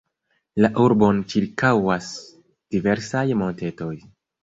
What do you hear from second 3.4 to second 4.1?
montetoj.